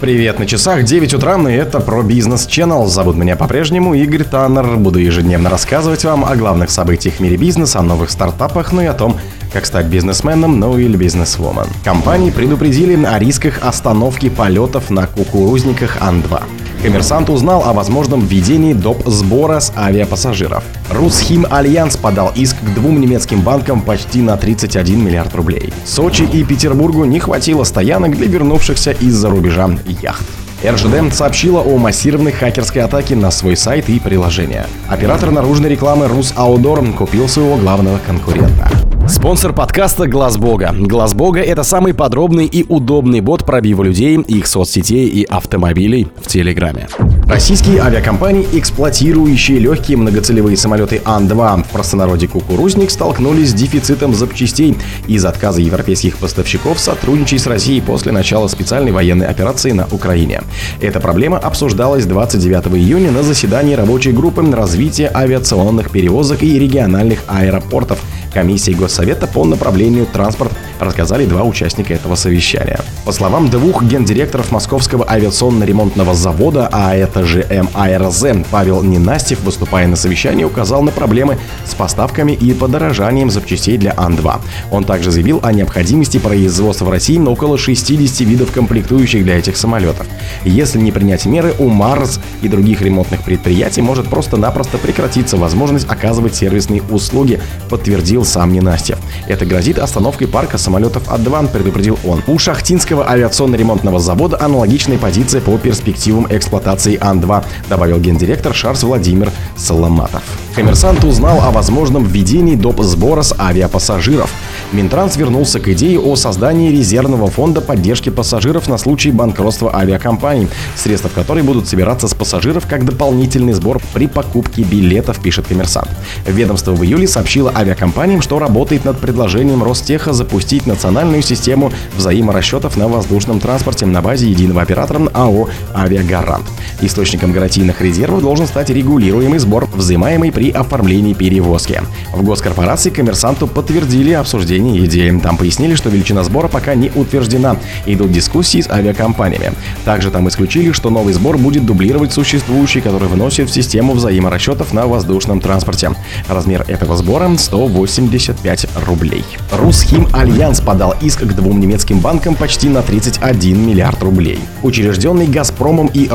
Привет, 0.00 0.38
на 0.38 0.46
часах 0.46 0.84
9 0.84 1.14
утра, 1.14 1.36
и 1.50 1.52
это 1.52 1.80
про 1.80 2.04
бизнес 2.04 2.46
Channel. 2.46 2.86
Зовут 2.86 3.16
меня 3.16 3.34
по-прежнему 3.34 3.94
Игорь 3.94 4.22
Таннер. 4.22 4.76
Буду 4.76 5.00
ежедневно 5.00 5.50
рассказывать 5.50 6.04
вам 6.04 6.24
о 6.24 6.36
главных 6.36 6.70
событиях 6.70 7.16
в 7.16 7.20
мире 7.20 7.36
бизнеса, 7.36 7.80
о 7.80 7.82
новых 7.82 8.10
стартапах, 8.10 8.70
ну 8.70 8.80
и 8.80 8.86
о 8.86 8.94
том, 8.94 9.16
как 9.52 9.66
стать 9.66 9.86
бизнесменом, 9.86 10.60
ну 10.60 10.78
или 10.78 10.96
бизнесвумен. 10.96 11.66
Компании 11.82 12.30
предупредили 12.30 13.04
о 13.04 13.18
рисках 13.18 13.58
остановки 13.60 14.28
полетов 14.28 14.88
на 14.90 15.08
кукурузниках 15.08 16.00
Ан-2. 16.00 16.42
Коммерсант 16.82 17.28
узнал 17.28 17.64
о 17.64 17.72
возможном 17.72 18.24
введении 18.24 18.72
доп. 18.72 19.02
сбора 19.06 19.58
с 19.58 19.72
авиапассажиров. 19.76 20.62
Русхим 20.90 21.46
Альянс 21.50 21.96
подал 21.96 22.32
иск 22.34 22.56
к 22.60 22.74
двум 22.74 23.00
немецким 23.00 23.40
банкам 23.40 23.80
почти 23.80 24.22
на 24.22 24.36
31 24.36 25.04
миллиард 25.04 25.34
рублей. 25.34 25.72
Сочи 25.84 26.22
и 26.22 26.44
Петербургу 26.44 27.04
не 27.04 27.18
хватило 27.18 27.64
стоянок 27.64 28.16
для 28.16 28.26
вернувшихся 28.26 28.92
из-за 28.92 29.28
рубежа 29.28 29.68
яхт. 30.02 30.24
РЖД 30.64 31.14
сообщила 31.14 31.60
о 31.60 31.76
массированной 31.78 32.32
хакерской 32.32 32.82
атаке 32.82 33.14
на 33.14 33.30
свой 33.30 33.56
сайт 33.56 33.88
и 33.88 33.98
приложение. 34.00 34.66
Оператор 34.88 35.30
наружной 35.30 35.70
рекламы 35.70 36.08
Русаудор 36.08 36.84
купил 36.92 37.28
своего 37.28 37.56
главного 37.56 37.98
конкурента. 38.06 38.70
Спонсор 39.08 39.54
подкаста 39.54 40.06
Глаз 40.06 40.36
Бога. 40.36 40.74
Глаз 40.78 41.14
Бога 41.14 41.40
это 41.40 41.62
самый 41.62 41.94
подробный 41.94 42.44
и 42.44 42.66
удобный 42.68 43.22
бот 43.22 43.46
пробива 43.46 43.82
людей, 43.82 44.20
их 44.20 44.46
соцсетей 44.46 45.08
и 45.08 45.24
автомобилей 45.24 46.08
в 46.20 46.26
Телеграме. 46.26 46.88
Российские 47.26 47.80
авиакомпании, 47.80 48.46
эксплуатирующие 48.52 49.60
легкие 49.60 49.96
многоцелевые 49.96 50.58
самолеты 50.58 51.00
Ан-2 51.06 51.64
в 51.64 51.68
простонародье 51.68 52.28
«Кукурузник», 52.28 52.90
столкнулись 52.90 53.50
с 53.50 53.54
дефицитом 53.54 54.14
запчастей 54.14 54.76
из 55.06 55.24
отказа 55.24 55.62
европейских 55.62 56.18
поставщиков 56.18 56.78
сотрудничать 56.78 57.40
с 57.40 57.46
Россией 57.46 57.80
после 57.80 58.12
начала 58.12 58.46
специальной 58.48 58.92
военной 58.92 59.26
операции 59.26 59.72
на 59.72 59.86
Украине. 59.90 60.42
Эта 60.82 61.00
проблема 61.00 61.38
обсуждалась 61.38 62.04
29 62.04 62.76
июня 62.76 63.10
на 63.10 63.22
заседании 63.22 63.74
рабочей 63.74 64.12
группы 64.12 64.38
развития 64.52 65.10
авиационных 65.14 65.90
перевозок 65.90 66.42
и 66.42 66.58
региональных 66.58 67.20
аэропортов– 67.26 68.00
комиссии 68.32 68.72
Госсовета 68.72 69.26
по 69.26 69.44
направлению 69.44 70.06
транспорт 70.06 70.52
рассказали 70.80 71.26
два 71.26 71.42
участника 71.42 71.94
этого 71.94 72.14
совещания. 72.14 72.80
По 73.04 73.12
словам 73.12 73.48
двух 73.48 73.82
гендиректоров 73.82 74.52
Московского 74.52 75.04
авиационно-ремонтного 75.04 76.14
завода, 76.14 76.68
а 76.72 76.94
это 76.94 77.24
же 77.24 77.46
МАРЗ, 77.74 78.44
Павел 78.50 78.82
Ненастьев, 78.82 79.42
выступая 79.42 79.86
на 79.86 79.96
совещании, 79.96 80.44
указал 80.44 80.82
на 80.82 80.90
проблемы 80.90 81.38
с 81.64 81.74
поставками 81.74 82.32
и 82.32 82.52
подорожанием 82.52 83.30
запчастей 83.30 83.78
для 83.78 83.94
Ан-2. 83.96 84.40
Он 84.70 84.84
также 84.84 85.10
заявил 85.10 85.40
о 85.42 85.52
необходимости 85.52 86.18
производства 86.18 86.84
в 86.84 86.90
России 86.90 87.18
около 87.18 87.58
60 87.58 88.20
видов 88.20 88.52
комплектующих 88.52 89.24
для 89.24 89.38
этих 89.38 89.56
самолетов. 89.56 90.06
Если 90.44 90.78
не 90.78 90.92
принять 90.92 91.26
меры, 91.26 91.54
у 91.58 91.68
МАРЗ 91.68 92.20
и 92.42 92.48
других 92.48 92.82
ремонтных 92.82 93.22
предприятий 93.22 93.82
может 93.82 94.08
просто-напросто 94.08 94.78
прекратиться 94.78 95.36
возможность 95.36 95.88
оказывать 95.88 96.34
сервисные 96.34 96.82
услуги, 96.82 97.40
подтвердил 97.68 98.24
сам 98.24 98.52
Ненастьев. 98.52 98.98
Это 99.26 99.46
грозит 99.46 99.78
остановкой 99.78 100.28
парка 100.28 100.58
самолетов 100.68 101.04
А2, 101.08 101.48
предупредил 101.48 101.98
он. 102.04 102.22
У 102.26 102.38
Шахтинского 102.38 103.10
авиационно-ремонтного 103.10 103.98
завода 103.98 104.38
аналогичная 104.38 104.98
позиция 104.98 105.40
по 105.40 105.56
перспективам 105.56 106.26
эксплуатации 106.28 106.98
Ан-2, 107.00 107.42
добавил 107.70 107.98
гендиректор 107.98 108.54
Шарс 108.54 108.82
Владимир 108.82 109.32
Соломатов. 109.56 110.22
Коммерсант 110.54 111.04
узнал 111.04 111.40
о 111.40 111.52
возможном 111.52 112.04
введении 112.04 112.54
доп. 112.54 112.82
сбора 112.82 113.22
с 113.22 113.34
авиапассажиров. 113.38 114.30
Минтранс 114.72 115.16
вернулся 115.16 115.60
к 115.60 115.68
идее 115.68 115.98
о 116.00 116.16
создании 116.16 116.70
резервного 116.70 117.28
фонда 117.28 117.60
поддержки 117.60 118.10
пассажиров 118.10 118.68
на 118.68 118.76
случай 118.76 119.10
банкротства 119.10 119.74
авиакомпаний, 119.74 120.48
средства 120.76 121.08
которой 121.08 121.42
будут 121.42 121.68
собираться 121.68 122.08
с 122.08 122.14
пассажиров 122.14 122.66
как 122.66 122.84
дополнительный 122.84 123.54
сбор 123.54 123.80
при 123.94 124.06
покупке 124.06 124.62
билетов, 124.62 125.20
пишет 125.20 125.46
коммерсант. 125.46 125.88
Ведомство 126.26 126.72
в 126.72 126.84
июле 126.84 127.08
сообщило 127.08 127.52
авиакомпаниям, 127.54 128.20
что 128.20 128.38
работает 128.38 128.84
над 128.84 128.98
предложением 128.98 129.62
Ростеха 129.62 130.12
запустить 130.12 130.57
национальную 130.66 131.22
систему 131.22 131.72
взаиморасчетов 131.96 132.76
на 132.76 132.88
воздушном 132.88 133.40
транспорте 133.40 133.86
на 133.86 134.02
базе 134.02 134.28
единого 134.28 134.62
оператора 134.62 135.08
АО 135.14 135.48
«Авиагарант». 135.74 136.46
Источником 136.80 137.32
гарантийных 137.32 137.80
резервов 137.80 138.22
должен 138.22 138.46
стать 138.46 138.70
регулируемый 138.70 139.38
сбор, 139.38 139.68
взимаемый 139.74 140.30
при 140.30 140.50
оформлении 140.50 141.12
перевозки. 141.14 141.82
В 142.12 142.22
госкорпорации 142.22 142.90
коммерсанту 142.90 143.46
подтвердили 143.46 144.12
обсуждение 144.12 144.84
идеи. 144.84 145.18
Там 145.22 145.36
пояснили, 145.36 145.74
что 145.74 145.88
величина 145.88 146.22
сбора 146.22 146.48
пока 146.48 146.74
не 146.74 146.90
утверждена. 146.94 147.56
Идут 147.86 148.12
дискуссии 148.12 148.60
с 148.60 148.70
авиакомпаниями. 148.70 149.52
Также 149.84 150.10
там 150.10 150.28
исключили, 150.28 150.72
что 150.72 150.90
новый 150.90 151.14
сбор 151.14 151.38
будет 151.38 151.66
дублировать 151.66 152.12
существующий, 152.12 152.80
который 152.80 153.08
вносит 153.08 153.48
в 153.48 153.52
систему 153.52 153.94
взаиморасчетов 153.94 154.72
на 154.72 154.86
воздушном 154.86 155.40
транспорте. 155.40 155.90
Размер 156.28 156.64
этого 156.68 156.96
сбора 156.96 157.28
185 157.36 158.66
рублей. 158.86 159.24
Русхим 159.52 160.08
Альянс 160.12 160.60
подал 160.60 160.94
иск 161.00 161.22
к 161.22 161.32
двум 161.34 161.60
немецким 161.60 161.98
банкам 161.98 162.34
почти 162.34 162.68
на 162.68 162.82
31 162.82 163.66
миллиард 163.66 164.02
рублей. 164.02 164.38
Учрежденный 164.62 165.26
Газпромом 165.26 165.88
и 165.88 166.08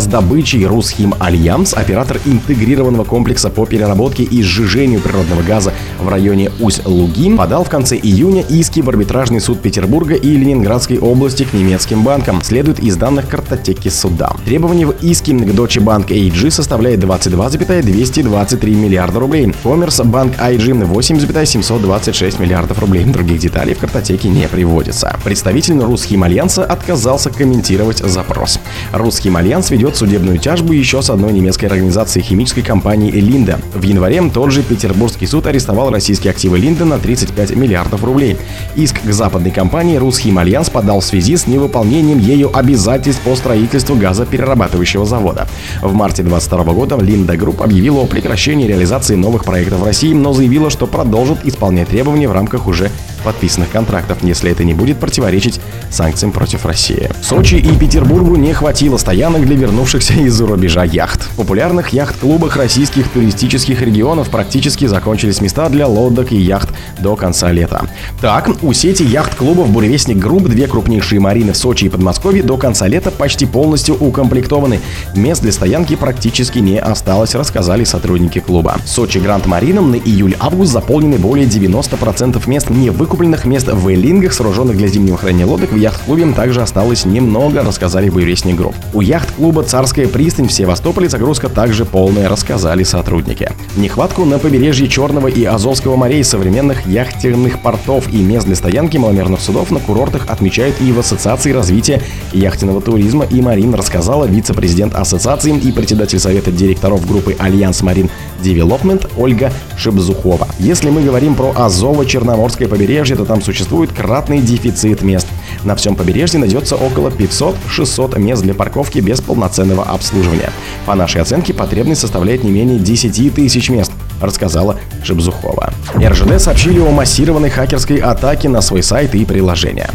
Русгаздобычей 0.00 0.64
Русхим 0.64 1.14
Альянс, 1.18 1.74
оператор 1.74 2.18
интегрированного 2.24 3.04
комплекса 3.04 3.50
по 3.50 3.66
переработке 3.66 4.22
и 4.22 4.42
сжижению 4.42 5.02
природного 5.02 5.42
газа 5.42 5.74
в 5.98 6.08
районе 6.08 6.50
Усть-Луги, 6.58 7.36
подал 7.36 7.64
в 7.64 7.68
конце 7.68 7.98
июня 7.98 8.42
иски 8.48 8.80
в 8.80 8.88
арбитражный 8.88 9.42
суд 9.42 9.60
Петербурга 9.60 10.14
и 10.14 10.30
Ленинградской 10.30 10.98
области 10.98 11.42
к 11.42 11.52
немецким 11.52 12.02
банкам, 12.02 12.40
следует 12.42 12.80
из 12.80 12.96
данных 12.96 13.28
картотеки 13.28 13.90
суда. 13.90 14.34
Требование 14.46 14.86
в 14.86 14.94
иске 15.02 15.32
к 15.32 15.50
Deutsche 15.50 15.84
Bank 15.84 16.06
AG 16.08 16.50
составляет 16.50 17.00
22,223 17.00 18.74
миллиарда 18.74 19.20
рублей. 19.20 19.52
Commerzbank 19.62 20.32
AG 20.38 20.82
8,726 20.82 22.38
миллиардов 22.38 22.78
рублей. 22.78 23.04
Других 23.04 23.38
деталей 23.38 23.74
в 23.74 23.78
картотеке 23.80 24.30
не 24.30 24.48
приводится. 24.48 25.14
Представитель 25.24 25.78
Русхим 25.80 26.22
Альянса 26.22 26.64
отказался 26.64 27.28
комментировать 27.28 27.98
запрос. 27.98 28.58
Русхим 28.92 29.36
Альянс 29.36 29.70
ведет 29.70 29.89
судебную 29.96 30.38
тяжбу 30.38 30.72
еще 30.72 31.02
с 31.02 31.10
одной 31.10 31.32
немецкой 31.32 31.66
организацией 31.66 32.24
химической 32.24 32.62
компании 32.62 33.10
Linde. 33.10 33.60
В 33.74 33.82
январе 33.82 34.20
тот 34.32 34.52
же 34.52 34.62
Петербургский 34.62 35.26
суд 35.26 35.46
арестовал 35.46 35.90
российские 35.90 36.32
активы 36.32 36.58
Linde 36.58 36.84
на 36.84 36.98
35 36.98 37.56
миллиардов 37.56 37.80
миллиардов 37.80 38.04
рублей. 38.04 38.36
Иск 38.76 39.02
к 39.02 39.12
западной 39.12 39.50
компании 39.50 39.96
«Русхим 39.96 40.38
Альянс» 40.38 40.70
подал 40.70 41.00
в 41.00 41.04
связи 41.04 41.36
с 41.36 41.46
невыполнением 41.46 42.18
ею 42.18 42.56
обязательств 42.56 43.22
по 43.22 43.34
строительству 43.36 43.96
газоперерабатывающего 43.96 45.06
завода. 45.06 45.48
В 45.82 45.92
марте 45.92 46.22
2022 46.22 46.74
года 46.74 46.96
Linde 46.96 47.36
Group 47.36 47.62
объявила 47.62 48.02
о 48.02 48.06
прекращении 48.06 48.66
реализации 48.66 49.14
новых 49.14 49.44
проектов 49.44 49.80
в 49.80 49.84
России, 49.84 50.12
но 50.12 50.32
заявила, 50.32 50.70
что 50.70 50.86
продолжит 50.86 51.44
исполнять 51.44 51.88
требования 51.88 52.28
в 52.28 52.32
рамках 52.32 52.66
уже 52.66 52.90
подписанных 53.20 53.70
контрактов, 53.70 54.18
если 54.22 54.50
это 54.50 54.64
не 54.64 54.74
будет 54.74 54.98
противоречить 54.98 55.60
санкциям 55.90 56.32
против 56.32 56.66
России. 56.66 57.10
Сочи 57.22 57.54
и 57.54 57.76
Петербургу 57.76 58.36
не 58.36 58.52
хватило 58.52 58.96
стоянок 58.96 59.46
для 59.46 59.56
вернувшихся 59.56 60.14
из-за 60.14 60.46
рубежа 60.46 60.84
яхт. 60.84 61.22
В 61.32 61.36
популярных 61.36 61.90
яхт-клубах 61.90 62.56
российских 62.56 63.08
туристических 63.08 63.82
регионов 63.82 64.30
практически 64.30 64.86
закончились 64.86 65.40
места 65.40 65.68
для 65.68 65.86
лодок 65.86 66.32
и 66.32 66.36
яхт 66.36 66.70
до 66.98 67.16
конца 67.16 67.52
лета. 67.52 67.88
Так, 68.20 68.50
у 68.62 68.72
сети 68.72 69.02
яхт-клубов 69.02 69.70
«Буревестник 69.70 70.18
Групп» 70.18 70.48
две 70.48 70.66
крупнейшие 70.66 71.20
марины 71.20 71.52
в 71.52 71.56
Сочи 71.56 71.84
и 71.84 71.88
Подмосковье 71.88 72.42
до 72.42 72.56
конца 72.56 72.86
лета 72.86 73.10
почти 73.10 73.46
полностью 73.46 73.96
укомплектованы. 73.96 74.80
Мест 75.14 75.42
для 75.42 75.52
стоянки 75.52 75.96
практически 75.96 76.58
не 76.58 76.78
осталось, 76.78 77.34
рассказали 77.34 77.84
сотрудники 77.84 78.40
клуба. 78.40 78.76
Сочи 78.86 79.18
Гранд 79.18 79.46
Марина 79.46 79.90
на 79.90 79.96
июль-август 79.96 80.72
заполнены 80.72 81.18
более 81.18 81.46
90% 81.46 82.48
мест 82.48 82.70
не 82.70 82.90
выкупленных 82.90 83.09
Выкупленных 83.10 83.44
мест 83.44 83.66
в 83.66 83.88
в 83.88 83.92
эллингах, 83.92 84.32
сооруженных 84.32 84.76
для 84.76 84.86
зимнего 84.86 85.18
хранения 85.18 85.44
лодок, 85.44 85.72
в 85.72 85.76
яхт-клубе 85.76 86.32
также 86.32 86.62
осталось 86.62 87.04
немного, 87.04 87.64
рассказали 87.64 88.08
в 88.08 88.14
Буревестник 88.14 88.54
Групп. 88.54 88.76
У 88.94 89.00
яхт-клуба 89.00 89.64
«Царская 89.64 90.06
пристань» 90.06 90.46
в 90.46 90.52
Севастополе 90.52 91.08
загрузка 91.08 91.48
также 91.48 91.84
полная, 91.84 92.28
рассказали 92.28 92.84
сотрудники. 92.84 93.50
Нехватку 93.76 94.24
на 94.24 94.38
побережье 94.38 94.86
Черного 94.86 95.26
и 95.26 95.44
Азовского 95.44 95.96
морей 95.96 96.22
современных 96.22 96.86
яхтенных 96.86 97.60
портов 97.62 98.08
и 98.12 98.18
мест 98.18 98.46
для 98.46 98.54
стоянки 98.54 98.96
маломерных 98.96 99.40
судов 99.40 99.72
на 99.72 99.80
курортах 99.80 100.26
отмечают 100.28 100.80
и 100.80 100.92
в 100.92 101.00
Ассоциации 101.00 101.50
развития 101.50 102.00
яхтенного 102.32 102.80
туризма 102.80 103.24
и 103.24 103.42
марин, 103.42 103.74
рассказала 103.74 104.24
вице-президент 104.24 104.94
ассоциации 104.94 105.58
и 105.58 105.72
председатель 105.72 106.20
совета 106.20 106.52
директоров 106.52 107.04
группы 107.08 107.34
Альянс 107.40 107.82
Марин 107.82 108.08
Девелопмент 108.42 109.06
Ольга 109.16 109.52
Шибзухова. 109.76 110.48
Если 110.58 110.90
мы 110.90 111.02
говорим 111.02 111.34
про 111.34 111.52
Азово-Черноморское 111.52 112.68
побережье, 112.68 113.16
то 113.16 113.24
там 113.24 113.42
существует 113.42 113.92
кратный 113.92 114.40
дефицит 114.40 115.02
мест. 115.02 115.26
На 115.64 115.76
всем 115.76 115.96
побережье 115.96 116.40
найдется 116.40 116.76
около 116.76 117.08
500-600 117.08 118.18
мест 118.18 118.42
для 118.42 118.54
парковки 118.54 118.98
без 118.98 119.20
полноценного 119.20 119.84
обслуживания. 119.84 120.50
По 120.86 120.94
нашей 120.94 121.20
оценке, 121.20 121.54
потребность 121.54 122.00
составляет 122.00 122.44
не 122.44 122.50
менее 122.50 122.78
10 122.78 123.34
тысяч 123.34 123.70
мест 123.70 123.92
рассказала 124.20 124.76
Шибзухова. 125.02 125.72
РЖД 125.96 126.40
сообщили 126.40 126.78
о 126.80 126.90
массированной 126.90 127.50
хакерской 127.50 127.96
атаке 127.96 128.48
на 128.48 128.60
свой 128.60 128.82
сайт 128.82 129.14
и 129.14 129.24
приложение. 129.24 129.88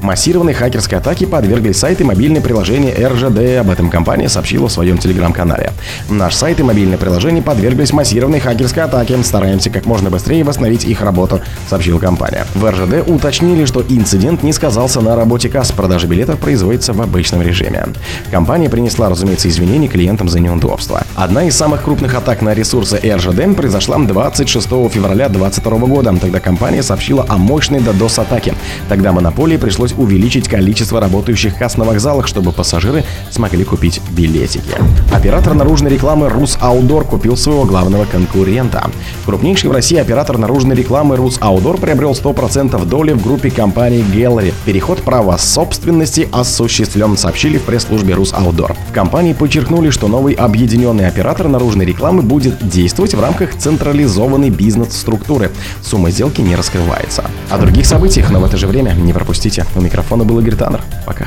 Массированной 0.00 0.52
хакерской 0.54 0.98
атаке 0.98 1.26
подверглись 1.26 1.78
сайты 1.78 2.02
и 2.02 2.06
мобильные 2.06 2.42
приложения 2.42 2.92
РЖД. 3.06 3.60
Об 3.60 3.70
этом 3.70 3.90
компания 3.90 4.28
сообщила 4.28 4.68
в 4.68 4.72
своем 4.72 4.98
телеграм-канале. 4.98 5.72
Наш 6.08 6.34
сайт 6.34 6.58
и 6.60 6.62
мобильное 6.62 6.98
приложение 6.98 7.42
подверглись 7.42 7.92
массированной 7.92 8.40
хакерской 8.40 8.82
атаке. 8.82 9.22
Стараемся 9.22 9.70
как 9.70 9.86
можно 9.86 10.10
быстрее 10.10 10.42
восстановить 10.44 10.84
их 10.84 11.02
работу, 11.02 11.40
сообщила 11.68 11.98
компания. 11.98 12.46
В 12.54 12.68
РЖД 12.68 13.08
уточнили, 13.08 13.64
что 13.64 13.84
инцидент 13.88 14.42
не 14.42 14.52
сказался 14.52 15.00
на 15.00 15.14
работе 15.14 15.48
касс. 15.48 15.70
Продажа 15.72 16.06
билетов 16.06 16.38
производится 16.40 16.92
в 16.92 17.00
обычном 17.00 17.42
режиме. 17.42 17.86
Компания 18.30 18.68
принесла, 18.68 19.08
разумеется, 19.08 19.48
извинения 19.48 19.88
клиентам 19.88 20.28
за 20.28 20.40
неудобства. 20.40 21.02
Одна 21.14 21.44
из 21.44 21.56
самых 21.56 21.82
крупных 21.84 22.14
атак 22.14 22.42
на 22.42 22.54
ресурсы 22.54 22.96
РЖД 22.96 23.56
произошла 23.56 23.71
26 24.06 24.66
февраля 24.90 25.28
2022 25.28 25.78
года. 25.86 26.14
Тогда 26.20 26.40
компания 26.40 26.82
сообщила 26.82 27.24
о 27.28 27.36
мощной 27.36 27.80
DDoS-атаке. 27.80 28.54
Тогда 28.88 29.12
монополии 29.12 29.56
пришлось 29.56 29.92
увеличить 29.92 30.48
количество 30.48 31.00
работающих 31.00 31.56
касс 31.56 31.76
на 31.76 31.84
вокзалах, 31.84 32.26
чтобы 32.26 32.52
пассажиры 32.52 33.04
смогли 33.30 33.64
купить 33.64 34.00
билетики. 34.10 34.74
Оператор 35.12 35.54
наружной 35.54 35.90
рекламы 35.90 36.28
Рус 36.28 36.58
Аудор 36.60 37.04
купил 37.04 37.36
своего 37.36 37.64
главного 37.64 38.04
конкурента. 38.04 38.90
Крупнейший 39.24 39.70
в 39.70 39.72
России 39.72 39.96
оператор 39.96 40.38
наружной 40.38 40.76
рекламы 40.76 41.16
Рус 41.16 41.38
Аудор 41.40 41.78
приобрел 41.78 42.12
100% 42.12 42.84
доли 42.84 43.12
в 43.12 43.22
группе 43.22 43.50
компаний 43.50 44.04
Gallery. 44.12 44.52
Переход 44.64 45.02
права 45.02 45.38
собственности 45.38 46.28
осуществлен, 46.32 47.16
сообщили 47.16 47.58
в 47.58 47.62
пресс-службе 47.62 48.14
Рус 48.14 48.32
Аудор. 48.34 48.76
В 48.90 48.92
компании 48.92 49.32
подчеркнули, 49.32 49.90
что 49.90 50.08
новый 50.08 50.34
объединенный 50.34 51.06
оператор 51.06 51.48
наружной 51.48 51.86
рекламы 51.86 52.22
будет 52.22 52.66
действовать 52.68 53.14
в 53.14 53.20
рамках 53.20 53.56
централизованной 53.62 54.50
бизнес-структуры. 54.50 55.50
Сумма 55.82 56.10
сделки 56.10 56.40
не 56.40 56.56
раскрывается. 56.56 57.24
О 57.50 57.58
других 57.58 57.86
событиях, 57.86 58.30
но 58.30 58.40
в 58.40 58.44
это 58.44 58.56
же 58.56 58.66
время 58.66 58.90
не 58.92 59.12
пропустите. 59.12 59.64
У 59.76 59.80
микрофона 59.80 60.24
был 60.24 60.40
Игорь 60.40 60.56
Таннер. 60.56 60.82
Пока. 61.06 61.26